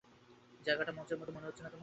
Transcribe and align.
জায়গাটা 0.65 0.91
মঞ্চের 0.91 1.17
মতো 1.17 1.31
মনে 1.31 1.47
হচ্ছে 1.47 1.63
না 1.63 1.69
তোমার? 1.69 1.79